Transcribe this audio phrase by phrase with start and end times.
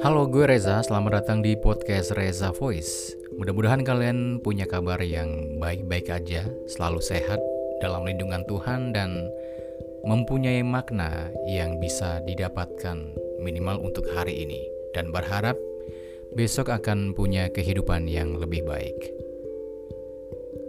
[0.00, 0.80] Halo, gue Reza.
[0.80, 3.12] Selamat datang di podcast Reza Voice.
[3.36, 7.36] Mudah-mudahan kalian punya kabar yang baik-baik aja, selalu sehat
[7.84, 9.28] dalam lindungan Tuhan dan
[10.08, 13.12] mempunyai makna yang bisa didapatkan
[13.44, 14.64] minimal untuk hari ini
[14.96, 15.60] dan berharap
[16.32, 19.21] besok akan punya kehidupan yang lebih baik.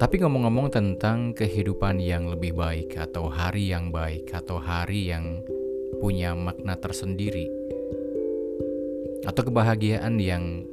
[0.03, 5.39] Tapi ngomong-ngomong tentang kehidupan yang lebih baik atau hari yang baik atau hari yang
[6.03, 7.47] punya makna tersendiri,
[9.23, 10.67] atau kebahagiaan yang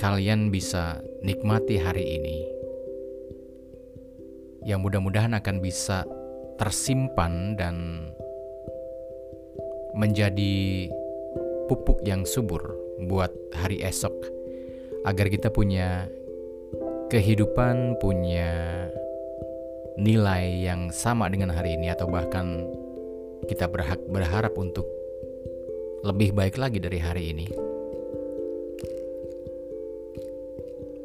[0.00, 2.38] kalian bisa nikmati hari ini,
[4.64, 6.08] yang mudah-mudahan akan bisa
[6.56, 8.08] tersimpan dan
[9.92, 10.88] menjadi
[11.68, 12.64] pupuk yang subur
[13.04, 14.16] buat hari esok,
[15.04, 16.08] agar kita punya
[17.10, 18.86] kehidupan, punya
[19.98, 22.64] nilai yang sama dengan hari ini, atau bahkan
[23.50, 24.86] kita berhak berharap untuk
[26.06, 27.46] lebih baik lagi dari hari ini.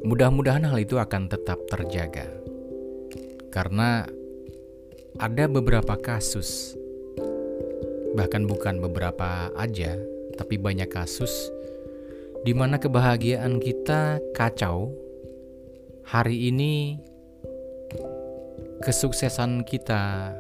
[0.06, 2.30] Mudah-mudahan hal itu akan tetap terjaga,
[3.50, 4.06] karena
[5.18, 6.78] ada beberapa kasus,
[8.14, 9.98] bahkan bukan beberapa aja,
[10.38, 11.50] tapi banyak kasus
[12.46, 15.05] di mana kebahagiaan kita kacau.
[16.06, 17.02] Hari ini,
[18.86, 20.38] kesuksesan kita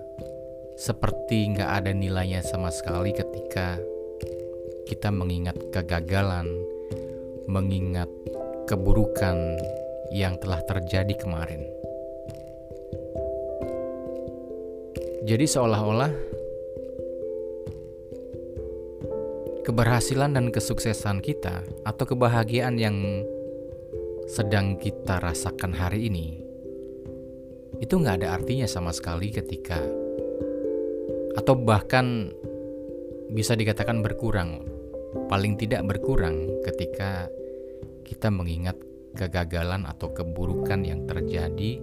[0.77, 3.81] seperti nggak ada nilainya sama sekali ketika
[4.85, 6.45] kita mengingat kegagalan,
[7.49, 8.05] mengingat
[8.69, 9.57] keburukan
[10.13, 11.65] yang telah terjadi kemarin.
[15.25, 16.13] Jadi, seolah-olah
[19.65, 23.25] keberhasilan dan kesuksesan kita, atau kebahagiaan yang
[24.25, 26.41] sedang kita rasakan hari ini,
[27.77, 29.77] itu nggak ada artinya sama sekali ketika,
[31.37, 32.33] atau bahkan
[33.29, 34.65] bisa dikatakan berkurang
[35.31, 37.31] paling tidak berkurang ketika
[38.05, 38.77] kita mengingat
[39.15, 41.79] kegagalan atau keburukan yang terjadi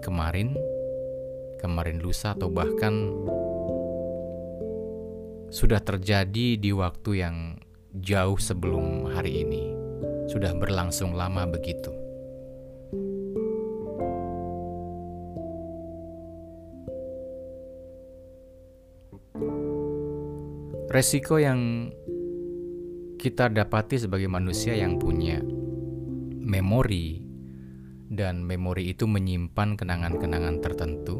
[0.00, 0.54] kemarin,
[1.58, 3.10] kemarin lusa, atau bahkan
[5.50, 7.36] sudah terjadi di waktu yang
[7.94, 9.73] jauh sebelum hari ini,
[10.28, 11.92] sudah berlangsung lama begitu.
[20.94, 21.90] Resiko yang
[23.18, 25.42] kita dapati sebagai manusia yang punya
[26.38, 27.24] memori
[28.14, 31.18] dan memori itu menyimpan kenangan-kenangan tertentu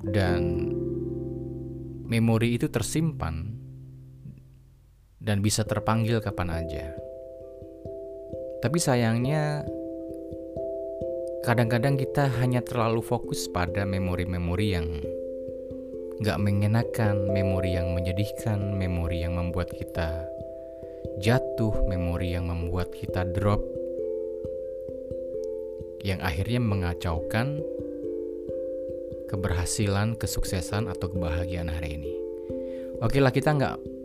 [0.00, 0.74] dan
[2.08, 3.59] memori itu tersimpan
[5.20, 6.96] dan bisa terpanggil kapan aja.
[8.64, 9.64] Tapi sayangnya
[11.44, 14.88] kadang-kadang kita hanya terlalu fokus pada memori-memori yang
[16.20, 20.24] gak mengenakan, memori yang menyedihkan, memori yang membuat kita
[21.20, 23.60] jatuh, memori yang membuat kita drop,
[26.00, 27.60] yang akhirnya mengacaukan
[29.28, 32.12] keberhasilan, kesuksesan atau kebahagiaan hari ini.
[33.00, 33.99] Oke lah kita nggak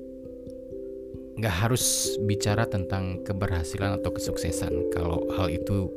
[1.36, 5.92] nggak harus bicara tentang keberhasilan atau kesuksesan kalau hal itu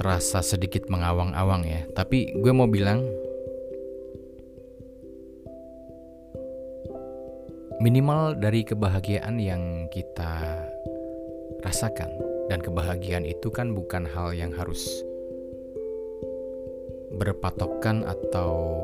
[0.00, 1.84] terasa sedikit mengawang-awang ya.
[1.92, 3.04] Tapi gue mau bilang
[7.84, 10.64] minimal dari kebahagiaan yang kita
[11.60, 12.08] rasakan
[12.48, 14.88] dan kebahagiaan itu kan bukan hal yang harus
[17.20, 18.80] berpatokan atau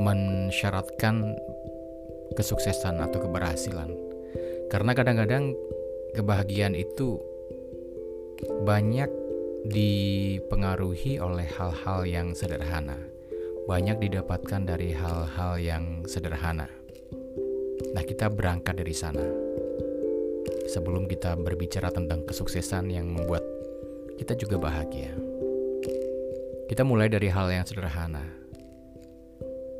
[0.00, 1.36] mensyaratkan
[2.34, 3.92] kesuksesan atau keberhasilan
[4.68, 5.56] karena kadang-kadang
[6.12, 7.20] kebahagiaan itu
[8.64, 9.08] banyak
[9.68, 12.98] dipengaruhi oleh hal-hal yang sederhana
[13.68, 16.68] banyak didapatkan dari hal-hal yang sederhana
[17.94, 19.24] Nah, kita berangkat dari sana.
[20.68, 23.40] Sebelum kita berbicara tentang kesuksesan yang membuat
[24.20, 25.14] kita juga bahagia.
[26.68, 28.22] Kita mulai dari hal yang sederhana.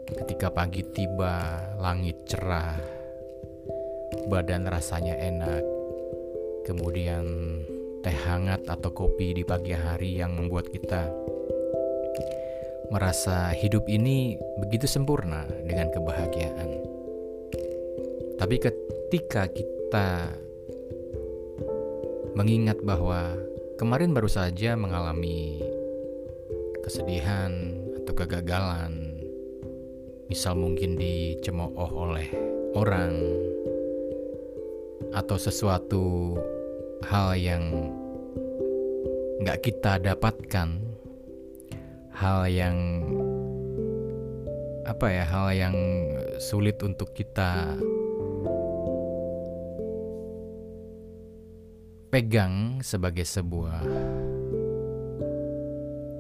[0.09, 2.81] Ketika pagi tiba, langit cerah,
[4.33, 5.61] badan rasanya enak,
[6.65, 7.25] kemudian
[8.01, 11.13] teh hangat atau kopi di pagi hari yang membuat kita
[12.89, 16.71] merasa hidup ini begitu sempurna dengan kebahagiaan.
[18.41, 20.33] Tapi ketika kita
[22.33, 23.37] mengingat bahwa
[23.77, 25.61] kemarin baru saja mengalami
[26.81, 28.98] kesedihan atau kegagalan,
[30.29, 32.29] misal mungkin dicemooh oleh
[32.77, 33.17] orang
[35.17, 36.37] atau sesuatu
[37.09, 37.65] hal yang
[39.41, 40.85] nggak kita dapatkan,
[42.13, 42.77] hal yang
[44.85, 45.77] apa ya hal yang
[46.37, 47.77] sulit untuk kita
[52.13, 53.85] pegang sebagai sebuah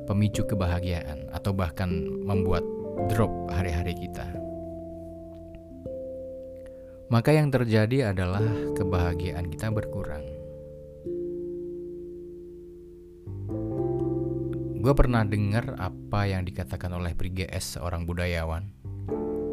[0.08, 1.92] pemicu kebahagiaan atau bahkan
[2.24, 2.64] membuat
[3.06, 4.26] drop hari-hari kita.
[7.08, 10.26] Maka yang terjadi adalah kebahagiaan kita berkurang.
[14.78, 18.68] Gue pernah dengar apa yang dikatakan oleh Briges, seorang budayawan,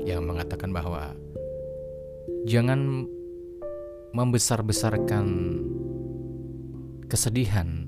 [0.04, 1.16] yang mengatakan bahwa
[2.50, 3.08] jangan
[4.14, 5.26] membesar-besarkan
[7.08, 7.88] kesedihan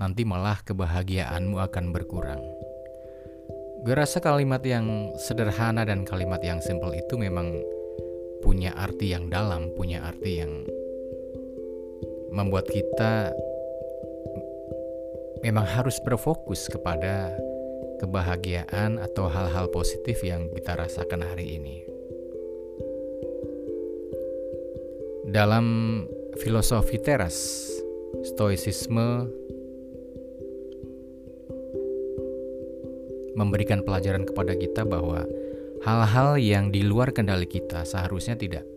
[0.00, 2.49] nanti malah kebahagiaanmu akan berkurang.
[3.80, 7.56] Gue rasa kalimat yang sederhana dan kalimat yang simple itu memang
[8.44, 10.68] punya arti yang dalam, punya arti yang
[12.28, 13.32] membuat kita
[15.40, 17.32] memang harus berfokus kepada
[18.04, 21.84] kebahagiaan atau hal-hal positif yang kita rasakan hari ini.
[25.30, 25.66] Dalam
[26.40, 27.68] filosofi teras,
[28.34, 29.28] stoicisme
[33.40, 35.24] memberikan pelajaran kepada kita bahwa
[35.80, 38.68] hal-hal yang di luar kendali kita seharusnya tidak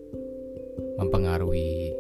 [0.96, 1.92] mempengaruhi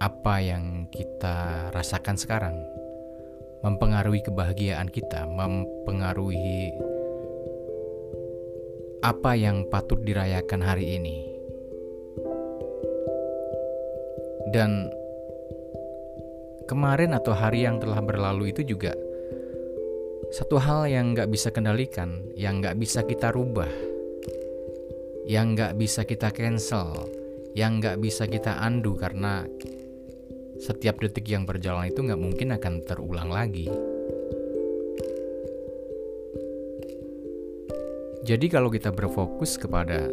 [0.00, 2.56] apa yang kita rasakan sekarang,
[3.60, 6.72] mempengaruhi kebahagiaan kita, mempengaruhi
[9.04, 11.16] apa yang patut dirayakan hari ini.
[14.52, 14.88] Dan
[16.64, 18.94] kemarin atau hari yang telah berlalu itu juga
[20.34, 23.70] satu hal yang nggak bisa kendalikan, yang nggak bisa kita rubah,
[25.26, 27.06] yang nggak bisa kita cancel,
[27.54, 29.46] yang nggak bisa kita undo karena
[30.58, 33.70] setiap detik yang berjalan itu nggak mungkin akan terulang lagi.
[38.26, 40.10] Jadi kalau kita berfokus kepada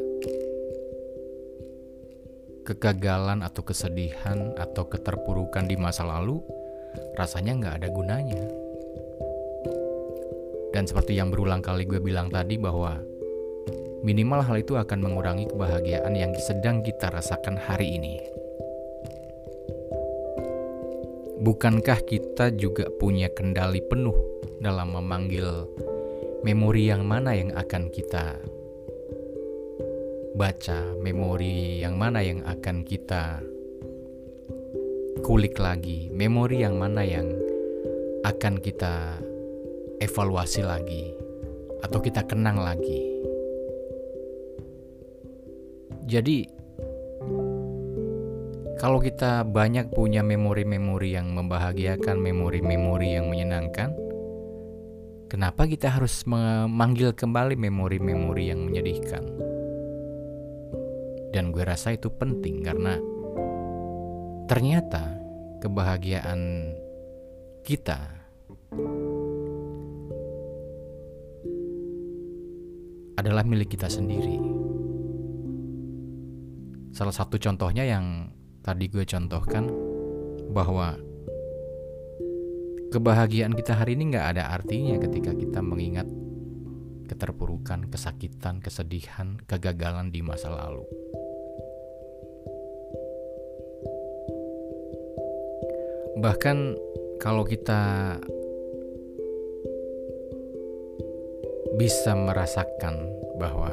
[2.63, 6.37] kegagalan atau kesedihan atau keterpurukan di masa lalu,
[7.17, 8.62] rasanya nggak ada gunanya.
[10.73, 12.97] Dan seperti yang berulang kali gue bilang tadi bahwa
[14.01, 18.17] minimal hal itu akan mengurangi kebahagiaan yang sedang kita rasakan hari ini.
[21.43, 24.15] Bukankah kita juga punya kendali penuh
[24.57, 25.69] dalam memanggil
[26.41, 28.41] memori yang mana yang akan kita
[30.33, 33.43] baca, memori yang mana yang akan kita
[35.21, 37.29] kulik lagi, memori yang mana yang
[38.23, 39.19] akan kita
[40.03, 41.15] evaluasi lagi
[41.79, 43.07] atau kita kenang lagi.
[46.03, 46.43] Jadi
[48.83, 53.95] kalau kita banyak punya memori-memori yang membahagiakan, memori-memori yang menyenangkan,
[55.31, 59.23] kenapa kita harus memanggil kembali memori-memori yang menyedihkan?
[61.31, 62.99] Dan gue rasa itu penting karena
[64.51, 65.15] ternyata
[65.63, 66.75] kebahagiaan
[67.63, 68.22] kita
[73.23, 74.35] adalah milik kita sendiri.
[76.91, 78.27] Salah satu contohnya yang
[78.59, 79.71] tadi gue contohkan
[80.51, 80.99] bahwa
[82.91, 86.05] kebahagiaan kita hari ini nggak ada artinya ketika kita mengingat
[87.07, 90.83] keterpurukan, kesakitan, kesedihan, kegagalan di masa lalu.
[96.19, 96.57] Bahkan
[97.23, 98.15] kalau kita
[101.75, 103.09] bisa merasakan
[103.41, 103.71] bahwa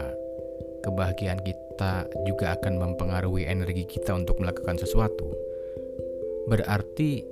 [0.81, 5.29] kebahagiaan kita juga akan mempengaruhi energi kita untuk melakukan sesuatu,
[6.49, 7.25] berarti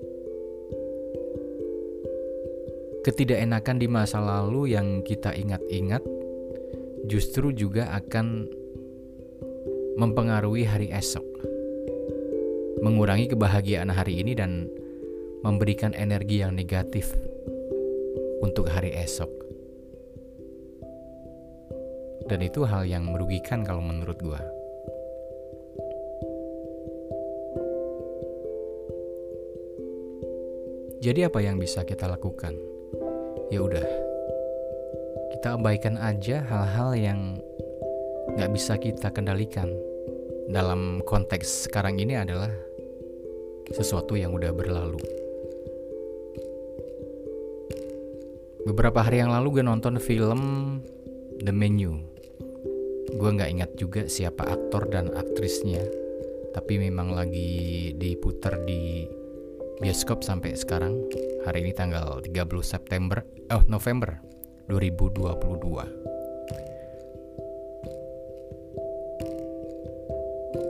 [3.09, 6.05] ketidakenakan di masa lalu yang kita ingat-ingat
[7.09, 8.45] justru juga akan
[9.97, 11.25] mempengaruhi hari esok,
[12.85, 14.69] mengurangi kebahagiaan hari ini, dan
[15.43, 17.17] memberikan energi yang negatif
[18.45, 19.48] untuk hari esok.
[22.29, 24.41] Dan itu hal yang merugikan kalau menurut gue.
[31.01, 32.53] Jadi apa yang bisa kita lakukan?
[33.49, 33.87] Ya udah,
[35.33, 37.41] kita abaikan aja hal-hal yang
[38.37, 39.73] nggak bisa kita kendalikan.
[40.53, 42.53] Dalam konteks sekarang ini adalah
[43.73, 45.01] sesuatu yang udah berlalu.
[48.69, 50.41] Beberapa hari yang lalu gue nonton film
[51.41, 52.18] The Menu
[53.09, 55.81] gue nggak ingat juga siapa aktor dan aktrisnya
[56.53, 59.07] tapi memang lagi diputar di
[59.79, 61.07] bioskop sampai sekarang.
[61.47, 62.35] Hari ini tanggal 30
[62.67, 63.23] September,
[63.55, 64.19] oh November
[64.67, 65.39] 2022.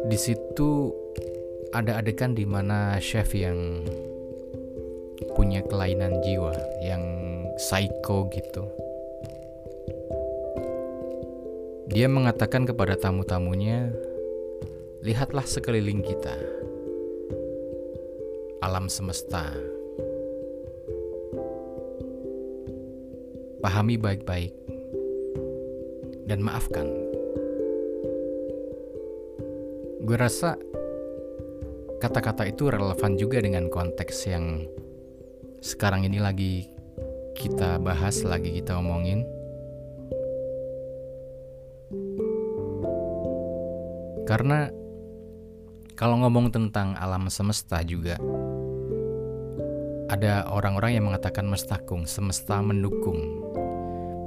[0.08, 0.92] Di situ
[1.72, 3.84] ada adegan di mana chef yang
[5.36, 6.52] punya kelainan jiwa,
[6.84, 7.04] yang
[7.56, 8.87] psycho gitu.
[11.88, 13.88] Dia mengatakan kepada tamu-tamunya,
[15.00, 16.36] "Lihatlah sekeliling kita,
[18.60, 19.56] alam semesta.
[23.64, 24.52] Pahami baik-baik
[26.28, 26.92] dan maafkan."
[30.04, 30.60] Gue rasa
[32.04, 34.68] kata-kata itu relevan juga dengan konteks yang
[35.64, 36.68] sekarang ini lagi
[37.32, 39.37] kita bahas, lagi kita omongin.
[44.28, 44.68] Karena
[45.96, 48.20] kalau ngomong tentang alam semesta juga
[50.12, 53.16] ada orang-orang yang mengatakan mestakung, semesta mendukung.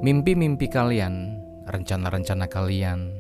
[0.02, 1.38] Mimpi-mimpi kalian,
[1.70, 3.14] rencana-rencana kalian,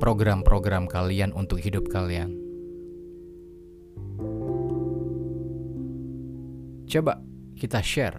[0.00, 2.32] program-program kalian untuk hidup kalian.
[6.88, 7.20] Coba
[7.60, 8.18] kita share.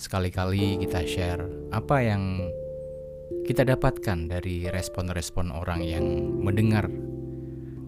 [0.00, 2.49] Sekali-kali kita share apa yang
[3.46, 6.06] kita dapatkan dari respon-respon orang yang
[6.42, 6.90] mendengar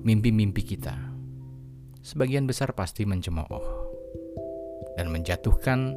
[0.03, 0.95] mimpi-mimpi kita.
[2.03, 3.63] Sebagian besar pasti mencemooh
[4.99, 5.95] dan menjatuhkan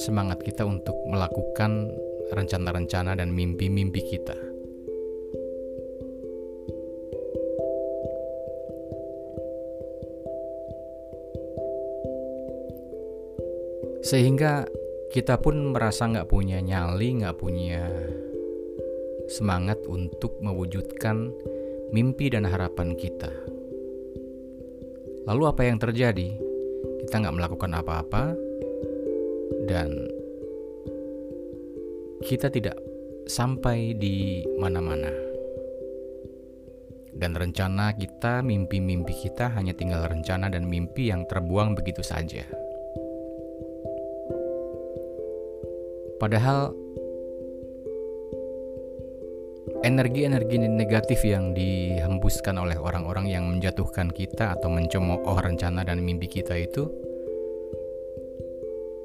[0.00, 1.92] semangat kita untuk melakukan
[2.32, 4.36] rencana-rencana dan mimpi-mimpi kita.
[14.00, 14.64] Sehingga
[15.08, 17.88] kita pun merasa nggak punya nyali, nggak punya
[19.28, 21.32] semangat untuk mewujudkan
[21.92, 23.32] mimpi dan harapan kita.
[25.24, 26.28] Lalu apa yang terjadi?
[27.04, 28.36] Kita nggak melakukan apa-apa
[29.64, 30.12] dan
[32.24, 32.76] kita tidak
[33.24, 35.12] sampai di mana-mana.
[37.18, 42.67] Dan rencana kita, mimpi-mimpi kita hanya tinggal rencana dan mimpi yang terbuang begitu saja.
[46.18, 46.74] Padahal
[49.86, 56.58] energi-energi negatif yang dihembuskan oleh orang-orang yang menjatuhkan kita atau mencemooh rencana dan mimpi kita
[56.58, 56.90] itu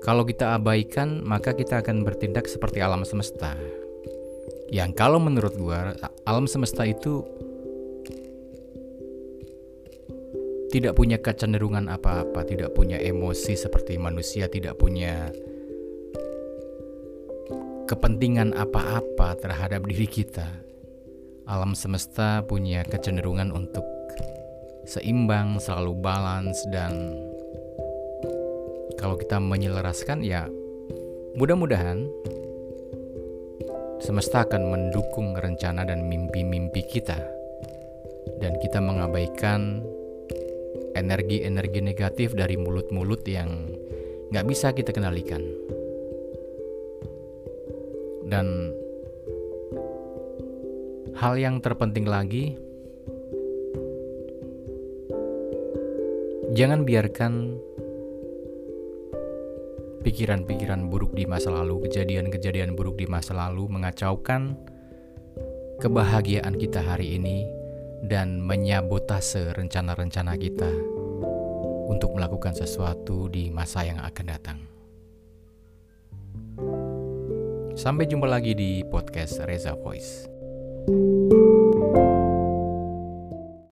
[0.03, 3.55] kalau kita abaikan maka kita akan bertindak seperti alam semesta.
[4.67, 5.95] Yang kalau menurut gua
[6.27, 7.23] alam semesta itu
[10.73, 15.29] tidak punya kecenderungan apa-apa, tidak punya emosi seperti manusia, tidak punya
[17.83, 20.47] kepentingan apa-apa terhadap diri kita,
[21.43, 23.83] alam semesta punya kecenderungan untuk
[24.87, 27.11] seimbang, selalu balance dan
[28.95, 30.47] kalau kita menyelaraskan ya
[31.35, 32.07] mudah-mudahan
[33.99, 37.19] semesta akan mendukung rencana dan mimpi-mimpi kita
[38.39, 39.83] dan kita mengabaikan
[40.95, 43.49] energi-energi negatif dari mulut-mulut yang
[44.31, 45.43] nggak bisa kita kendalikan.
[48.33, 48.73] Dan
[51.13, 52.57] hal yang terpenting lagi,
[56.57, 57.61] jangan biarkan
[60.01, 64.57] pikiran-pikiran buruk di masa lalu, kejadian-kejadian buruk di masa lalu mengacaukan
[65.77, 67.45] kebahagiaan kita hari ini
[68.01, 70.73] dan menyabotase rencana-rencana kita
[71.85, 74.72] untuk melakukan sesuatu di masa yang akan datang.
[77.83, 80.31] Sampai jumpa lagi di podcast Reza Voice.